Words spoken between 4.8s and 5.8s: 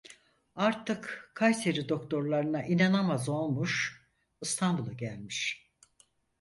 gelmiş.